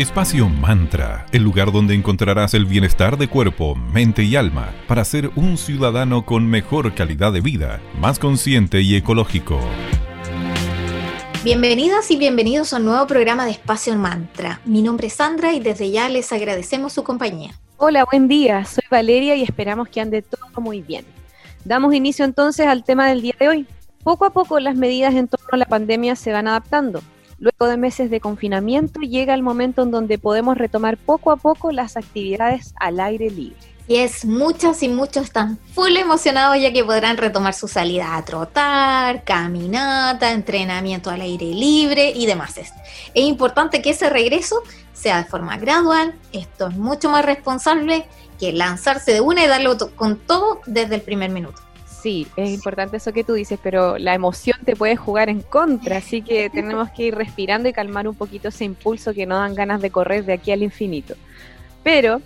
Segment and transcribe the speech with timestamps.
[0.00, 5.30] Espacio Mantra, el lugar donde encontrarás el bienestar de cuerpo, mente y alma para ser
[5.36, 9.60] un ciudadano con mejor calidad de vida, más consciente y ecológico.
[11.44, 14.62] Bienvenidas y bienvenidos a un nuevo programa de Espacio Mantra.
[14.64, 17.52] Mi nombre es Sandra y desde ya les agradecemos su compañía.
[17.76, 18.64] Hola, buen día.
[18.64, 21.04] Soy Valeria y esperamos que ande todo muy bien.
[21.66, 23.66] Damos inicio entonces al tema del día de hoy.
[24.02, 27.02] Poco a poco las medidas en torno a la pandemia se van adaptando.
[27.40, 31.72] Luego de meses de confinamiento llega el momento en donde podemos retomar poco a poco
[31.72, 33.56] las actividades al aire libre.
[33.88, 38.24] Y es muchos y muchos están full emocionados ya que podrán retomar su salida a
[38.26, 42.58] trotar, caminata, entrenamiento al aire libre y demás.
[42.58, 42.72] Es
[43.14, 48.06] importante que ese regreso sea de forma gradual, esto es mucho más responsable
[48.38, 51.62] que lanzarse de una y darlo con todo desde el primer minuto.
[52.02, 55.98] Sí, es importante eso que tú dices, pero la emoción te puede jugar en contra,
[55.98, 59.54] así que tenemos que ir respirando y calmar un poquito ese impulso que no dan
[59.54, 61.14] ganas de correr de aquí al infinito.
[61.82, 62.22] Pero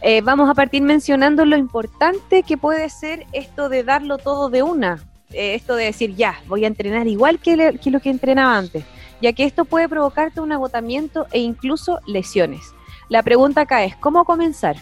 [0.00, 4.62] eh, vamos a partir mencionando lo importante que puede ser esto de darlo todo de
[4.62, 8.56] una, eh, esto de decir, ya, voy a entrenar igual que, que lo que entrenaba
[8.56, 8.84] antes,
[9.20, 12.72] ya que esto puede provocarte un agotamiento e incluso lesiones.
[13.10, 14.76] La pregunta acá es, ¿cómo comenzar?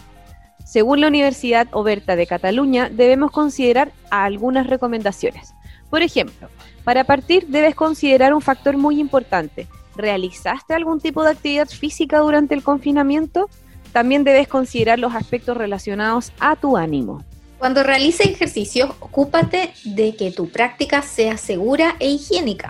[0.67, 5.53] Según la Universidad Oberta de Cataluña, debemos considerar algunas recomendaciones.
[5.89, 6.49] Por ejemplo,
[6.83, 9.65] para partir debes considerar un factor muy importante.
[9.95, 13.49] ¿Realizaste algún tipo de actividad física durante el confinamiento?
[13.93, 17.23] También debes considerar los aspectos relacionados a tu ánimo.
[17.59, 22.69] Cuando realices ejercicios, ocúpate de que tu práctica sea segura e higiénica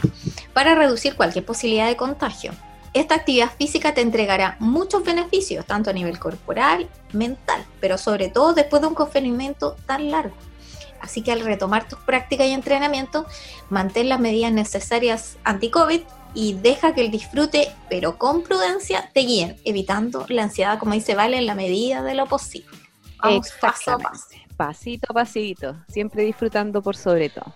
[0.53, 2.51] para reducir cualquier posibilidad de contagio
[2.93, 8.53] esta actividad física te entregará muchos beneficios, tanto a nivel corporal, mental, pero sobre todo
[8.53, 10.35] después de un confinamiento tan largo.
[10.99, 13.25] Así que al retomar tus prácticas y entrenamiento,
[13.69, 16.01] mantén las medidas necesarias anti-COVID
[16.33, 21.15] y deja que el disfrute, pero con prudencia, te guíen, evitando la ansiedad, como dice
[21.15, 22.77] Vale, en la medida de lo posible.
[23.21, 24.27] Vamos paso a paso.
[24.55, 27.53] Pasito a pasito, siempre disfrutando por sobre todo.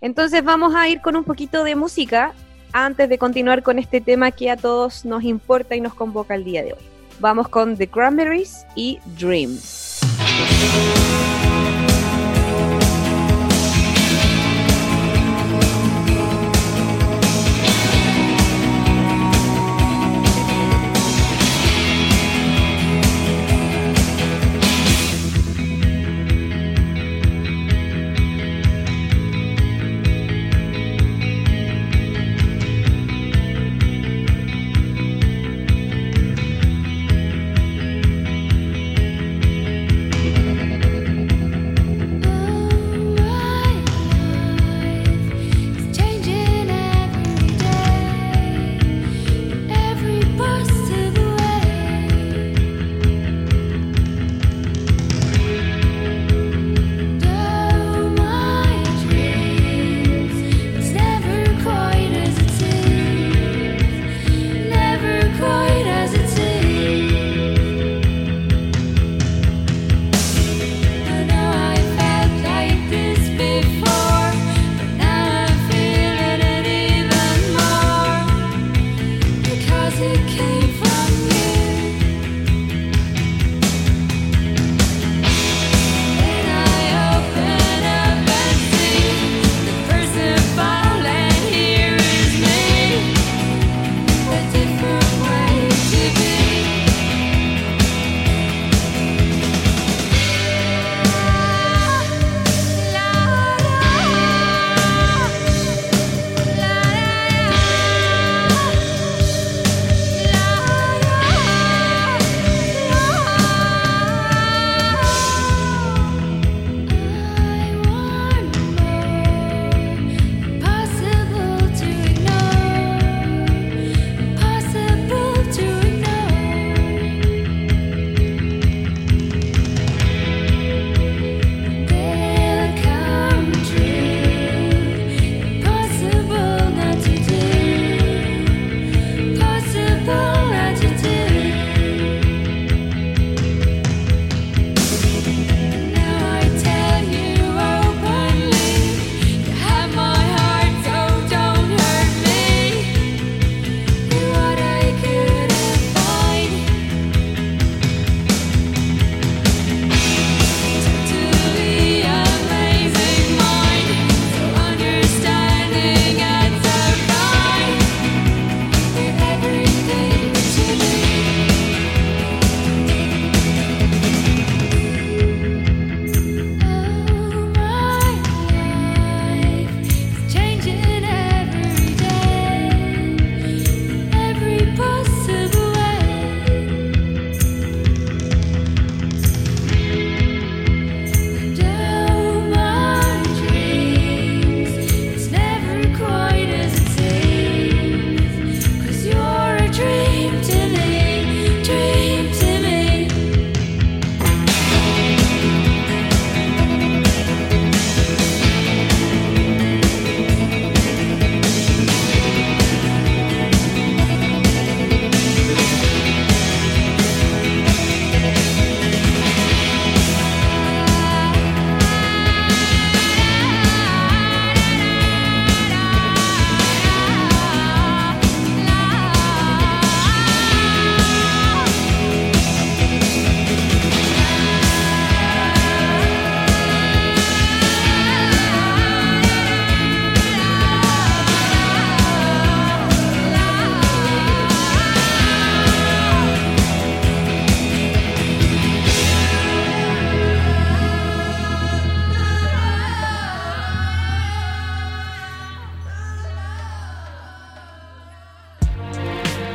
[0.00, 2.34] Entonces vamos a ir con un poquito de música
[2.72, 6.44] antes de continuar con este tema que a todos nos importa y nos convoca el
[6.44, 6.80] día de hoy.
[7.20, 10.00] Vamos con The Cranberries y Dreams.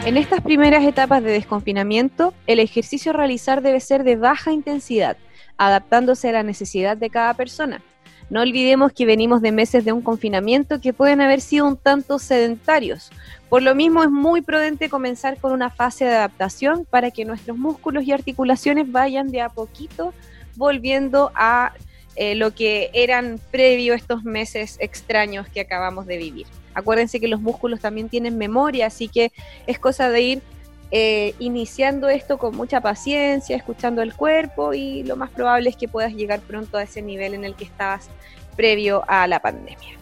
[0.07, 5.17] En estas primeras etapas de desconfinamiento, el ejercicio a realizar debe ser de baja intensidad,
[5.57, 7.81] adaptándose a la necesidad de cada persona.
[8.29, 12.19] No olvidemos que venimos de meses de un confinamiento que pueden haber sido un tanto
[12.19, 13.11] sedentarios.
[13.49, 17.57] Por lo mismo es muy prudente comenzar con una fase de adaptación para que nuestros
[17.57, 20.13] músculos y articulaciones vayan de a poquito
[20.55, 21.73] volviendo a
[22.15, 26.47] eh, lo que eran previo estos meses extraños que acabamos de vivir.
[26.77, 29.31] Acuérdense que los músculos también tienen memoria, así que
[29.65, 30.43] es cosa de ir
[30.91, 35.87] eh, iniciando esto con mucha paciencia, escuchando el cuerpo y lo más probable es que
[35.87, 38.09] puedas llegar pronto a ese nivel en el que estabas
[38.55, 39.97] previo a la pandemia.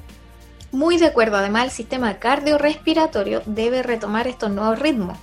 [0.74, 5.18] Muy de acuerdo, además el sistema cardiorrespiratorio debe retomar estos nuevos ritmos.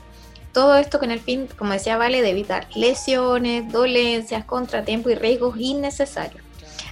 [0.54, 5.56] Todo esto con el fin, como decía Vale, de evitar lesiones, dolencias, contratiempos y riesgos
[5.58, 6.42] innecesarios.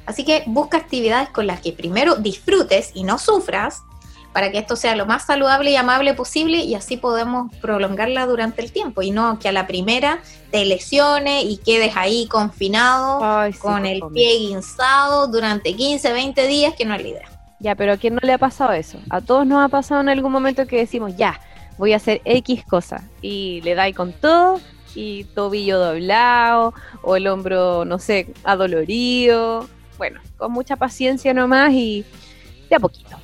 [0.04, 3.84] Así que busca actividades con las que primero disfrutes y no sufras
[4.32, 8.62] para que esto sea lo más saludable y amable posible y así podemos prolongarla durante
[8.62, 13.20] el tiempo y no que a la primera te lesiones y quedes ahí confinado
[13.60, 17.28] con el pie guinzado durante 15, 20 días, que no es la idea.
[17.58, 18.98] Ya, pero ¿a quién no le ha pasado eso?
[19.10, 21.40] A todos nos ha pasado en algún momento que decimos, ya,
[21.76, 24.60] voy a hacer X cosa y le dais con todo
[24.94, 29.68] y tobillo doblado o el hombro, no sé, adolorido.
[29.98, 32.04] Bueno, con mucha paciencia nomás y
[32.68, 33.16] de a poquito.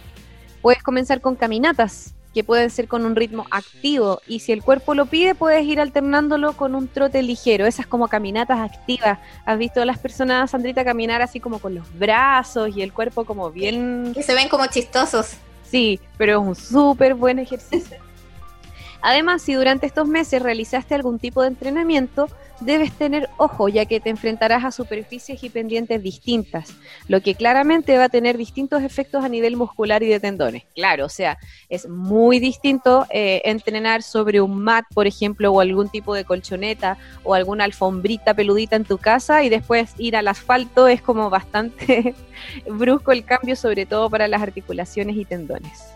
[0.67, 4.95] Puedes comenzar con caminatas, que pueden ser con un ritmo activo, y si el cuerpo
[4.95, 9.21] lo pide, puedes ir alternándolo con un trote ligero, esas como caminatas activas.
[9.45, 13.25] ¿Has visto a las personas, Sandrita, caminar así como con los brazos y el cuerpo
[13.25, 14.11] como bien...
[14.13, 15.37] Que se ven como chistosos.
[15.63, 17.99] Sí, pero es un súper buen ejercicio.
[19.07, 22.27] Además, si durante estos meses realizaste algún tipo de entrenamiento,
[22.59, 26.75] debes tener ojo, ya que te enfrentarás a superficies y pendientes distintas,
[27.07, 30.65] lo que claramente va a tener distintos efectos a nivel muscular y de tendones.
[30.75, 31.39] Claro, o sea,
[31.69, 36.99] es muy distinto eh, entrenar sobre un mat, por ejemplo, o algún tipo de colchoneta
[37.23, 42.17] o alguna alfombrita peludita en tu casa y después ir al asfalto es como bastante
[42.67, 45.96] brusco el cambio, sobre todo para las articulaciones y tendones.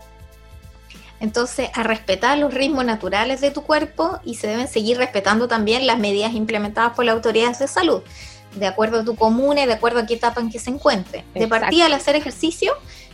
[1.21, 5.85] Entonces, a respetar los ritmos naturales de tu cuerpo y se deben seguir respetando también
[5.85, 8.01] las medidas implementadas por las autoridades de salud,
[8.55, 11.23] de acuerdo a tu comuna y de acuerdo a qué etapa en que se encuentre.
[11.35, 12.73] De partida, al hacer ejercicio,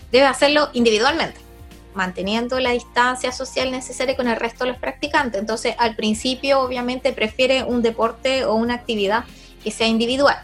[0.09, 1.41] debe hacerlo individualmente,
[1.93, 5.41] manteniendo la distancia social necesaria con el resto de los practicantes.
[5.41, 9.25] Entonces, al principio, obviamente, prefiere un deporte o una actividad
[9.61, 10.37] que sea individual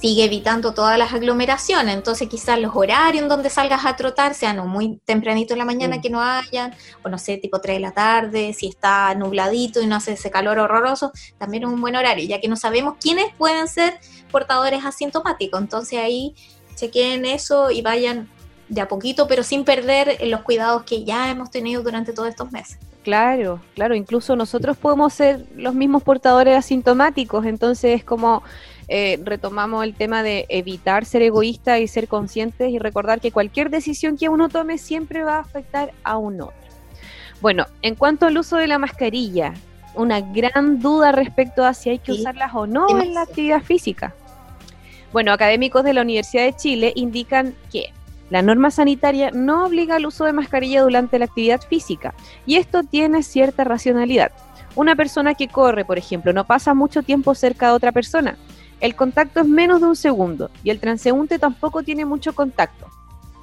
[0.00, 4.66] sigue evitando todas las aglomeraciones, entonces quizás los horarios en donde salgas a trotar sean
[4.66, 7.92] muy tempranito en la mañana que no hayan, o no sé, tipo 3 de la
[7.92, 12.26] tarde, si está nubladito y no hace ese calor horroroso, también es un buen horario,
[12.26, 13.98] ya que no sabemos quiénes pueden ser
[14.30, 16.34] portadores asintomáticos, entonces ahí
[16.76, 18.30] chequen eso y vayan
[18.70, 22.50] de a poquito, pero sin perder los cuidados que ya hemos tenido durante todos estos
[22.52, 22.78] meses.
[23.02, 28.42] Claro, claro, incluso nosotros podemos ser los mismos portadores asintomáticos, entonces es como
[28.92, 33.70] eh, retomamos el tema de evitar ser egoísta y ser conscientes y recordar que cualquier
[33.70, 36.56] decisión que uno tome siempre va a afectar a un otro.
[37.40, 39.54] Bueno, en cuanto al uso de la mascarilla,
[39.94, 44.12] una gran duda respecto a si hay que usarlas o no en la actividad física.
[45.12, 47.92] Bueno, académicos de la Universidad de Chile indican que
[48.28, 52.12] la norma sanitaria no obliga al uso de mascarilla durante la actividad física
[52.44, 54.32] y esto tiene cierta racionalidad.
[54.74, 58.36] Una persona que corre, por ejemplo, no pasa mucho tiempo cerca de otra persona,
[58.80, 62.86] el contacto es menos de un segundo y el transeúnte tampoco tiene mucho contacto.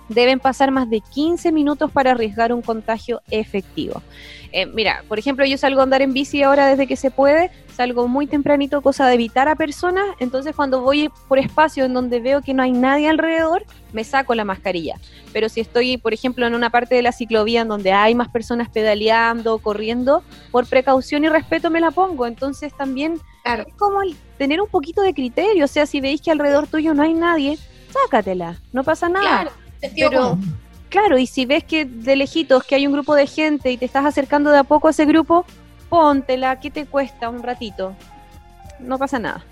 [0.09, 4.01] Deben pasar más de 15 minutos para arriesgar un contagio efectivo.
[4.51, 7.51] Eh, mira, por ejemplo, yo salgo a andar en bici ahora desde que se puede,
[7.75, 12.21] salgo muy tempranito, cosa de evitar a personas, entonces cuando voy por espacio en donde
[12.21, 14.95] veo que no hay nadie alrededor, me saco la mascarilla.
[15.33, 18.29] Pero si estoy, por ejemplo, en una parte de la ciclovía en donde hay más
[18.29, 22.25] personas pedaleando, corriendo, por precaución y respeto me la pongo.
[22.25, 23.19] Entonces también
[23.55, 26.93] es como el tener un poquito de criterio, o sea, si veis que alrededor tuyo
[26.93, 27.57] no hay nadie,
[27.91, 29.51] sácatela, no pasa nada.
[29.95, 30.37] Claro,
[30.89, 33.85] claro, y si ves que de lejitos que hay un grupo de gente y te
[33.85, 35.45] estás acercando de a poco a ese grupo,
[35.89, 37.95] póntela, ¿qué te cuesta un ratito?
[38.79, 39.43] No pasa nada.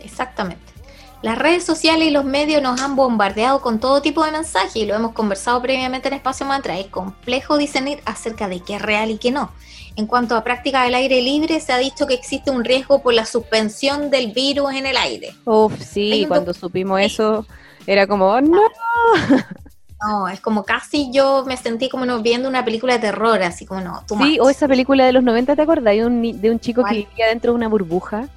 [0.00, 0.75] Exactamente.
[1.22, 4.86] Las redes sociales y los medios nos han bombardeado con todo tipo de mensajes y
[4.86, 6.78] lo hemos conversado previamente en Espacio Mantra.
[6.78, 9.50] Es complejo discernir acerca de qué es real y qué no.
[9.96, 13.14] En cuanto a práctica del aire libre, se ha dicho que existe un riesgo por
[13.14, 15.34] la suspensión del virus en el aire.
[15.46, 17.46] Uf, sí, cuando supimos eso,
[17.86, 18.60] era como, oh, no.
[19.98, 23.64] No, es como casi yo me sentí como no, viendo una película de terror, así
[23.64, 24.04] como no.
[24.06, 25.94] Sí, o esa película de los 90, ¿te acordás?
[25.94, 28.28] De un, de un chico que vivía dentro de una burbuja.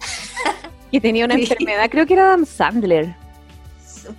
[0.96, 3.14] que tenía una enfermedad, creo que era Dan Sandler.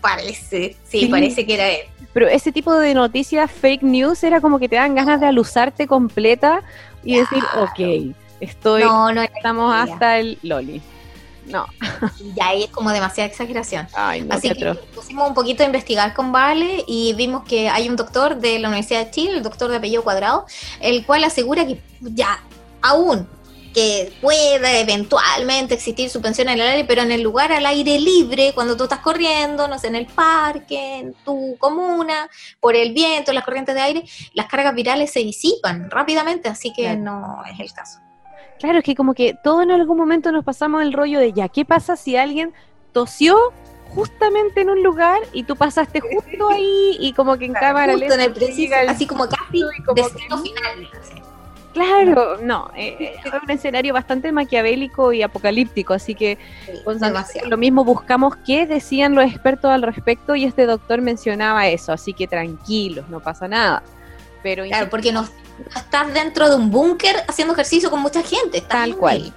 [0.02, 1.82] Parece, sí, parece que era él.
[2.14, 5.88] Pero ese tipo de noticias fake news era como que te dan ganas de alusarte
[5.88, 6.62] completa
[7.04, 10.82] y decir, ok, estoy, No, no estamos hasta el loli.
[11.46, 11.66] No,
[12.36, 13.88] Ya ahí es como demasiada exageración.
[13.94, 17.88] ay, no, Así que pusimos un poquito a investigar con Vale y vimos que hay
[17.88, 20.46] un doctor de la Universidad de Chile, el doctor de apellido cuadrado,
[20.82, 22.44] el cual asegura que ya,
[22.82, 23.28] aún
[23.78, 28.52] que pueda eventualmente existir suspensión en el aire, pero en el lugar al aire libre,
[28.56, 32.28] cuando tú estás corriendo, no sé, en el parque, en tu comuna,
[32.60, 34.04] por el viento, las corrientes de aire,
[34.34, 37.02] las cargas virales se disipan rápidamente, así que Claro.
[37.02, 38.00] no es el caso.
[38.58, 41.48] Claro, es que como que todo en algún momento nos pasamos el rollo de ya,
[41.48, 42.56] ¿qué pasa si alguien
[42.94, 43.38] tosió
[43.94, 48.16] justamente en un lugar y tú pasaste justo ahí y como que en cámara Justo
[48.16, 50.90] en el preciso, así como casi como que destino final.
[51.78, 57.58] Claro, no, eh, eh, es un escenario bastante maquiavélico y apocalíptico, así que Sí, lo
[57.58, 62.28] mismo buscamos qué decían los expertos al respecto y este doctor mencionaba eso, así que
[62.28, 63.84] tranquilos, no pasa nada.
[64.42, 65.28] Pero Claro, porque no,
[65.76, 68.62] estás dentro de un búnker haciendo ejercicio con mucha gente.
[68.62, 69.34] Tal cual.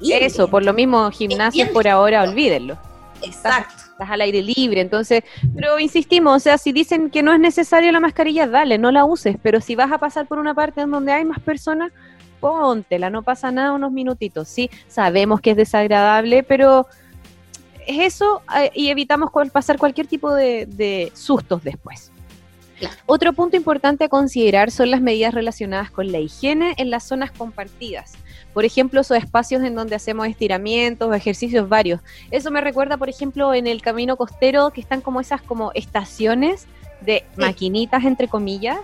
[0.00, 0.26] libre.
[0.26, 1.72] eso, por lo mismo, gimnasios bien.
[1.72, 2.78] por ahora, olvídenlo.
[3.22, 3.79] Exacto.
[4.00, 5.22] Estás al aire libre, entonces,
[5.54, 9.04] pero insistimos, o sea, si dicen que no es necesario la mascarilla, dale, no la
[9.04, 11.92] uses, pero si vas a pasar por una parte en donde hay más personas,
[12.40, 16.86] póntela, no pasa nada unos minutitos, sí, sabemos que es desagradable, pero
[17.86, 22.10] es eso eh, y evitamos pasar cualquier tipo de, de sustos después.
[22.78, 22.96] Claro.
[23.04, 27.32] Otro punto importante a considerar son las medidas relacionadas con la higiene en las zonas
[27.32, 28.14] compartidas.
[28.52, 32.00] Por ejemplo, esos espacios en donde hacemos estiramientos ejercicios varios.
[32.30, 36.66] Eso me recuerda, por ejemplo, en el camino costero, que están como esas como estaciones
[37.00, 37.40] de Sí.
[37.40, 38.78] maquinitas, entre comillas.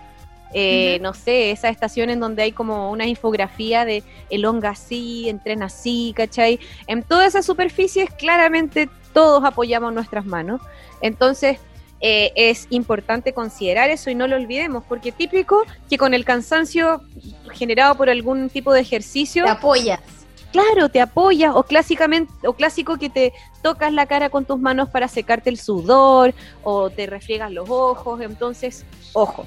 [0.54, 5.66] Eh, No sé, esa estación en donde hay como una infografía de elonga así, entrena
[5.66, 6.60] así, ¿cachai?
[6.86, 10.60] En todas esas superficies claramente todos apoyamos nuestras manos.
[11.00, 11.58] Entonces,
[12.08, 17.00] eh, es importante considerar eso y no lo olvidemos, porque típico que con el cansancio
[17.52, 19.98] generado por algún tipo de ejercicio, Te apoyas.
[20.52, 24.88] claro, te apoyas o clásicamente o clásico que te tocas la cara con tus manos
[24.88, 26.32] para secarte el sudor
[26.62, 29.44] o te refriegas los ojos, entonces, ojo.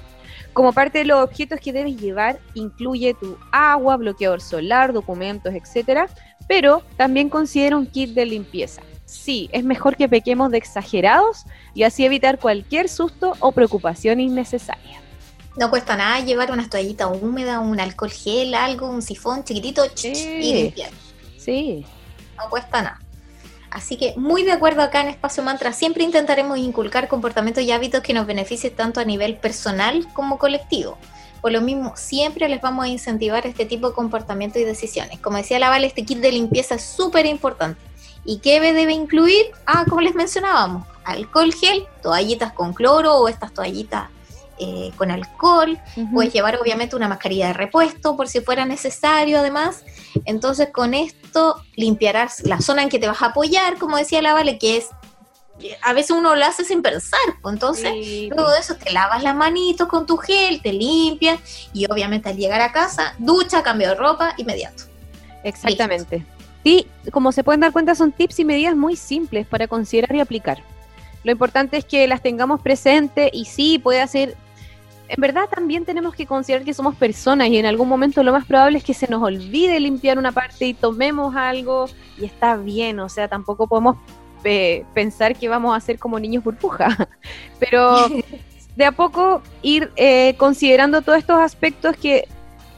[0.51, 6.09] Como parte de los objetos que debes llevar incluye tu agua, bloqueador solar, documentos, etcétera,
[6.49, 8.81] pero también considera un kit de limpieza.
[9.09, 15.01] Sí, es mejor que pequemos de exagerados y así evitar cualquier susto o preocupación innecesaria.
[15.57, 20.11] No cuesta nada llevar una toallita húmeda, un alcohol gel, algo, un sifón chiquitito ch,
[20.11, 20.39] ch, Sí.
[20.41, 20.91] y limpiar.
[21.37, 21.85] Sí,
[22.37, 23.01] No cuesta nada.
[23.71, 28.01] Así que muy de acuerdo acá en Espacio Mantra, siempre intentaremos inculcar comportamientos y hábitos
[28.01, 30.97] que nos beneficien tanto a nivel personal como colectivo.
[31.41, 35.19] Por lo mismo, siempre les vamos a incentivar este tipo de comportamiento y decisiones.
[35.19, 37.88] Como decía la Vale, este kit de limpieza es súper importante.
[38.29, 39.47] ¿Y qué debe incluir?
[39.65, 44.07] Ah, como les mencionábamos, alcohol gel, toallitas con cloro o estas toallitas
[44.59, 45.79] eh, con alcohol,
[46.13, 49.83] Puedes llevar obviamente una mascarilla de repuesto por si fuera necesario además.
[50.25, 54.33] Entonces con esto limpiarás la zona en que te vas a apoyar, como decía la
[54.33, 54.89] Vale, que es,
[55.81, 57.19] a veces uno lo hace sin pensar.
[57.41, 61.39] pues, Entonces Sí, luego de eso te lavas las manitos con tu gel, te limpias
[61.73, 64.83] y obviamente al llegar a casa, ducha, cambio de ropa, inmediato.
[65.43, 66.23] Exactamente.
[66.63, 70.19] Sí, como se pueden dar cuenta, son tips y medidas muy simples para considerar y
[70.19, 70.61] aplicar.
[71.23, 74.35] Lo importante es que las tengamos presentes y sí, puede hacer...
[75.07, 78.45] En verdad también tenemos que considerar que somos personas y en algún momento lo más
[78.45, 81.87] probable es que se nos olvide limpiar una parte y tomemos algo
[82.19, 83.97] y está bien, o sea, tampoco podemos
[84.43, 87.09] eh, pensar que vamos a ser como niños burbuja,
[87.59, 88.07] pero
[88.75, 92.27] de a poco ir eh, considerando todos estos aspectos que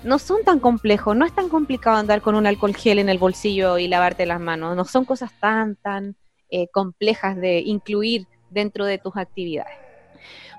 [0.03, 3.17] no son tan complejos, no es tan complicado andar con un alcohol gel en el
[3.17, 6.15] bolsillo y lavarte las manos, no son cosas tan, tan
[6.50, 9.74] eh, complejas de incluir dentro de tus actividades.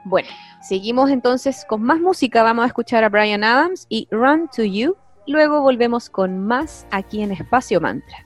[0.04, 0.28] Bueno,
[0.62, 4.96] seguimos entonces con más música, vamos a escuchar a Brian Adams y Run to You,
[5.26, 8.24] luego volvemos con más aquí en Espacio Mantra.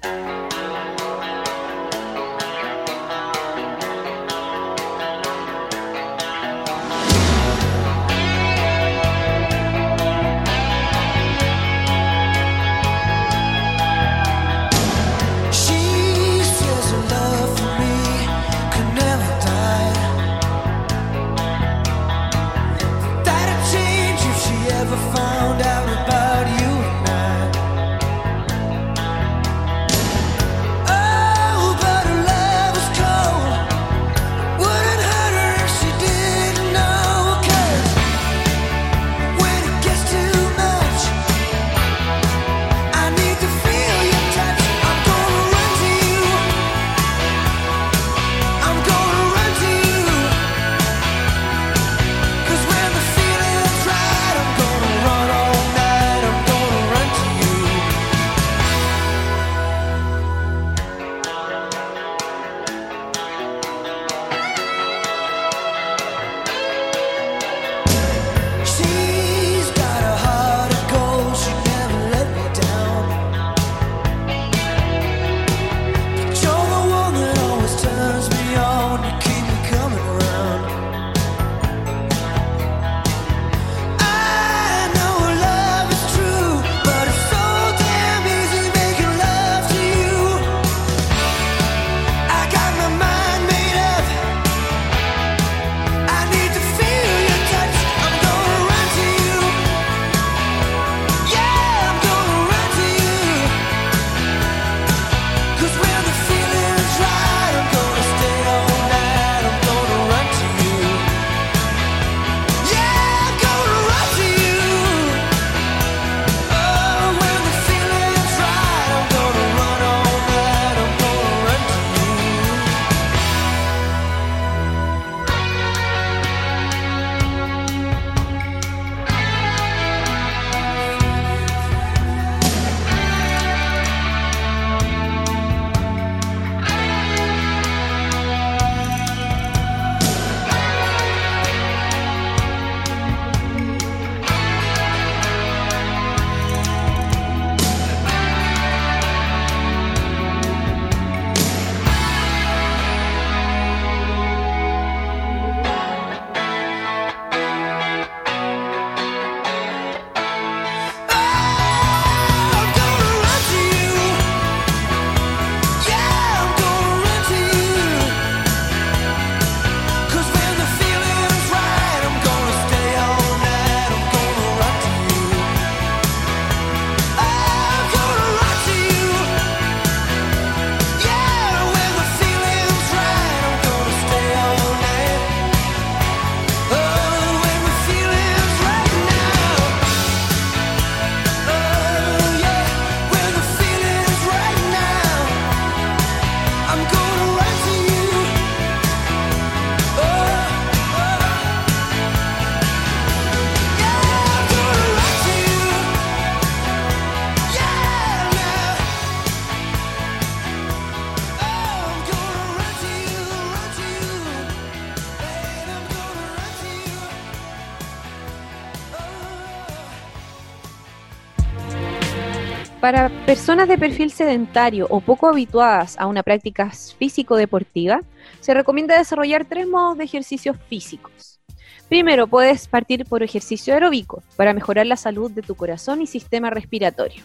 [222.87, 228.03] Para personas de perfil sedentario o poco habituadas a una práctica físico-deportiva,
[228.39, 231.41] se recomienda desarrollar tres modos de ejercicios físicos.
[231.89, 236.49] Primero, puedes partir por ejercicio aeróbico para mejorar la salud de tu corazón y sistema
[236.49, 237.25] respiratorio.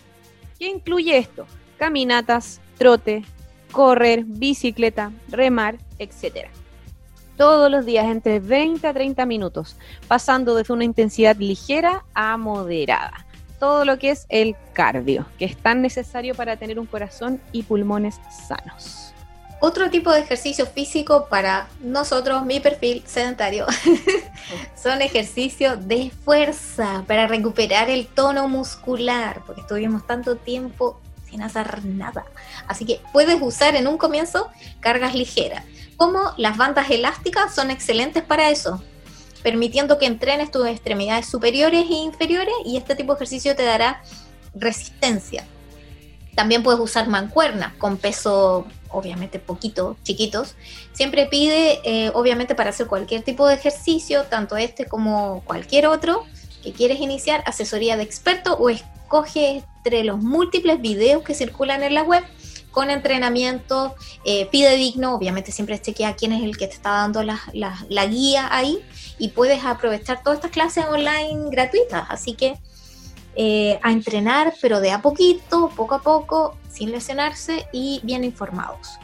[0.57, 1.45] ¿Qué incluye esto?
[1.77, 3.23] Caminatas, trote,
[3.71, 6.47] correr, bicicleta, remar, etc.
[7.37, 9.75] Todos los días entre 20 a 30 minutos,
[10.07, 13.27] pasando desde una intensidad ligera a moderada.
[13.61, 17.61] Todo lo que es el cardio, que es tan necesario para tener un corazón y
[17.61, 19.13] pulmones sanos.
[19.59, 23.67] Otro tipo de ejercicio físico para nosotros, mi perfil sedentario,
[24.75, 31.85] son ejercicios de fuerza para recuperar el tono muscular, porque estuvimos tanto tiempo sin hacer
[31.85, 32.25] nada.
[32.67, 35.63] Así que puedes usar en un comienzo cargas ligeras.
[35.97, 38.81] Como las bandas elásticas son excelentes para eso,
[39.43, 44.01] permitiendo que entrenes tus extremidades superiores e inferiores y este tipo de ejercicio te dará
[44.53, 45.45] resistencia.
[46.35, 50.55] También puedes usar mancuernas con peso, obviamente poquito, chiquitos.
[50.93, 56.25] Siempre pide, eh, obviamente para hacer cualquier tipo de ejercicio, tanto este como cualquier otro
[56.63, 61.95] que quieres iniciar, asesoría de experto o escoge entre los múltiples videos que circulan en
[61.95, 62.23] la web
[62.69, 67.41] con entrenamiento eh, fidedigno, obviamente siempre chequea quién es el que te está dando la-
[67.51, 68.79] la guía ahí
[69.21, 72.57] y puedes aprovechar todas estas clases online gratuitas, así que
[73.35, 78.97] eh, a entrenar, pero de a poquito, poco a poco, sin lesionarse y bien informados.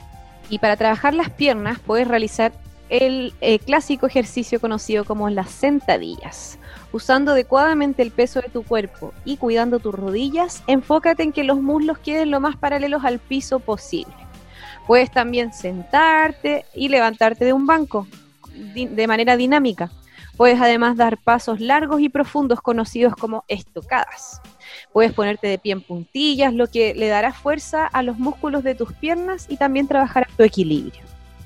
[0.49, 2.51] Y para trabajar las piernas puedes realizar
[2.89, 6.58] el eh, clásico ejercicio conocido como las sentadillas.
[6.91, 11.62] Usando adecuadamente el peso de tu cuerpo y cuidando tus rodillas, enfócate en que los
[11.62, 14.15] muslos queden lo más paralelos al piso posible.
[14.88, 18.08] Puedes también sentarte y levantarte de un banco
[18.56, 19.91] de manera dinámica.
[20.38, 24.39] Puedes además dar pasos largos y profundos conocidos como estocadas.
[24.93, 28.76] Puedes ponerte de pie en puntillas, lo que le dará fuerza a los músculos de
[28.76, 31.02] tus piernas y también trabajar tu equilibrio.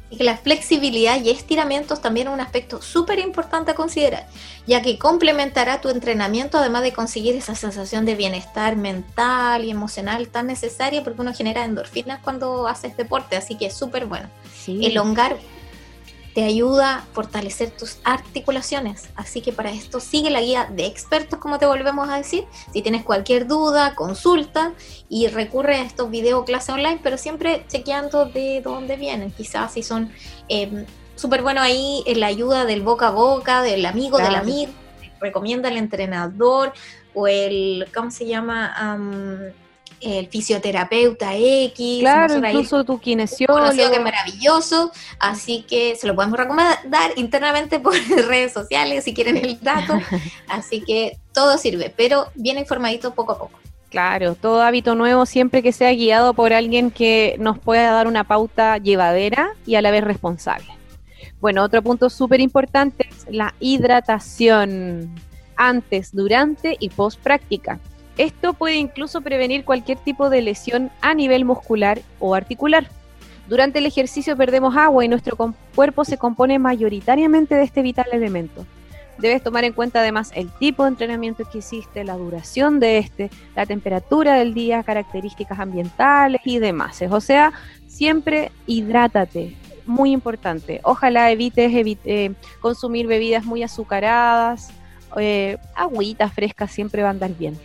[0.10, 4.28] Y que la flexibilidad y estiramientos también es un aspecto súper importante a considerar,
[4.68, 10.28] ya que complementará tu entrenamiento además de conseguir esa sensación de bienestar mental y emocional
[10.28, 14.28] tan necesaria porque uno genera endorfinas cuando haces deporte, así que es súper bueno.
[14.54, 14.86] Sí.
[14.86, 15.38] Elongar
[16.34, 19.10] te ayuda a fortalecer tus articulaciones.
[19.16, 22.46] Así que para esto sigue la guía de expertos, como te volvemos a decir.
[22.74, 24.74] Si tienes cualquier duda, consulta
[25.10, 29.32] y recurre a estos video clases online, pero siempre chequeando de dónde vienen.
[29.32, 30.12] Quizás si son
[30.48, 34.72] eh, súper bueno ahí en la ayuda del boca a boca, del amigo, del amigo,
[35.20, 36.74] recomienda el entrenador
[37.14, 38.74] o el, ¿cómo se llama?
[38.76, 39.54] Am,
[40.02, 42.00] el fisioterapeuta X.
[42.02, 43.60] Claro, incluso tu kinesiólogo.
[43.60, 47.94] conocido que es maravilloso, así que se lo podemos recomendar internamente por
[48.28, 50.00] redes sociales si quieren el dato,
[50.48, 53.60] así que todo sirve, pero bien informadito poco a poco.
[53.90, 58.24] Claro, todo hábito nuevo siempre que sea guiado por alguien que nos pueda dar una
[58.24, 60.68] pauta llevadera y a la vez responsable.
[61.42, 65.14] Bueno, otro punto súper importante es la hidratación
[65.58, 67.80] antes, durante y post práctica.
[68.18, 72.88] Esto puede incluso prevenir cualquier tipo de lesión a nivel muscular o articular.
[73.48, 75.36] Durante el ejercicio perdemos agua y nuestro
[75.76, 78.66] cuerpo se compone mayoritariamente de este vital elemento.
[79.18, 83.30] Debes tomar en cuenta además el tipo de entrenamiento que hiciste, la duración de este,
[83.56, 87.02] la temperatura del día, características ambientales y demás.
[87.10, 87.52] O sea,
[87.88, 90.80] siempre hidrátate, muy importante.
[90.84, 94.70] Ojalá evites evi- eh, consumir bebidas muy azucaradas,
[95.18, 97.58] eh, agüitas frescas siempre va a andar bien.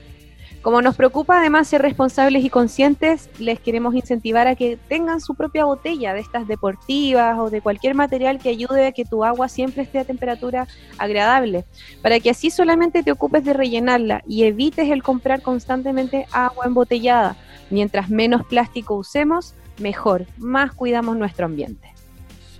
[0.66, 5.36] Como nos preocupa además ser responsables y conscientes, les queremos incentivar a que tengan su
[5.36, 9.48] propia botella de estas deportivas o de cualquier material que ayude a que tu agua
[9.48, 10.66] siempre esté a temperatura
[10.98, 11.64] agradable,
[12.02, 17.36] para que así solamente te ocupes de rellenarla y evites el comprar constantemente agua embotellada.
[17.70, 21.95] Mientras menos plástico usemos, mejor, más cuidamos nuestro ambiente.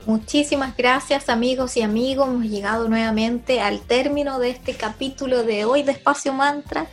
[0.07, 5.83] Muchísimas gracias amigos y amigos, hemos llegado nuevamente al término de este capítulo de hoy
[5.83, 6.87] de Espacio Mantra.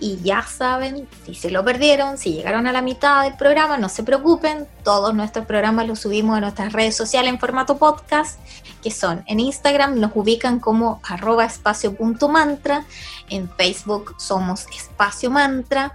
[0.00, 3.90] Y ya saben, si se lo perdieron, si llegaron a la mitad del programa, no
[3.90, 8.40] se preocupen, todos nuestros programas los subimos a nuestras redes sociales en formato podcast,
[8.82, 12.86] que son en Instagram nos ubican como arroba espacio.mantra,
[13.28, 15.92] en Facebook somos espacio mantra.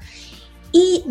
[0.71, 1.03] Y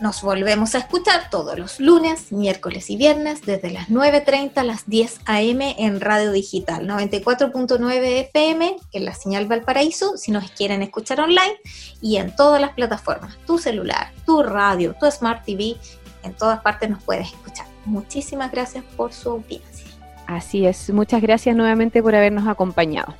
[0.00, 4.86] nos volvemos a escuchar todos los lunes, miércoles y viernes desde las 9.30 a las
[4.86, 5.76] 10 a.m.
[5.78, 11.56] en Radio Digital 94.9 FM, es la señal Valparaíso, si nos quieren escuchar online,
[12.00, 15.76] y en todas las plataformas, tu celular, tu radio, tu Smart TV,
[16.22, 17.66] en todas partes nos puedes escuchar.
[17.84, 19.86] Muchísimas gracias por su audiencia.
[20.26, 23.14] Así es, muchas gracias nuevamente por habernos acompañado.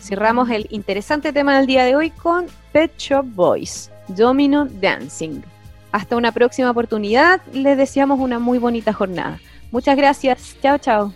[0.00, 5.42] Cerramos el interesante tema del día de hoy con Pet Shop Boys, Domino Dancing.
[5.96, 9.40] Hasta una próxima oportunidad, les deseamos una muy bonita jornada.
[9.70, 11.14] Muchas gracias, chao, chao.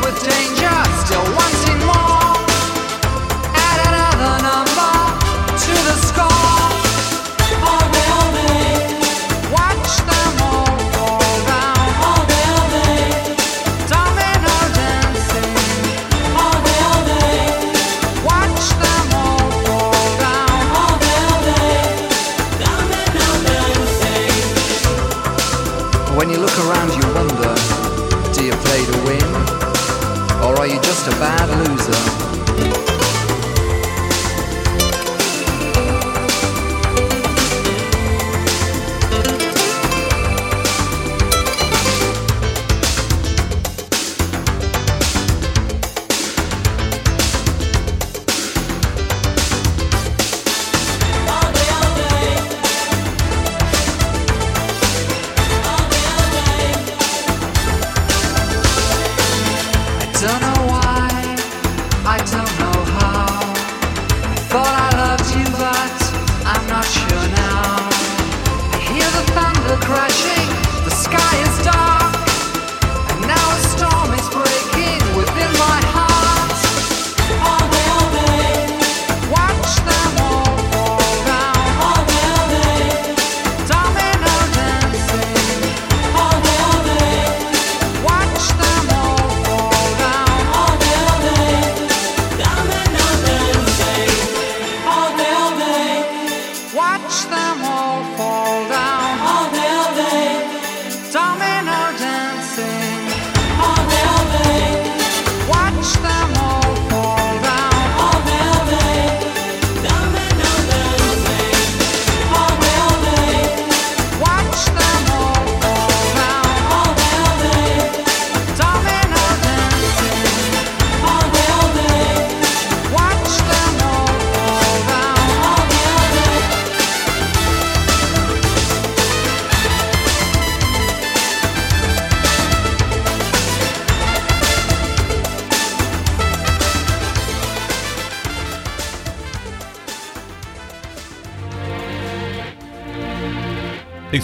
[0.00, 0.61] with danger.